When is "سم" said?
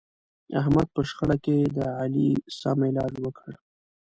2.59-2.79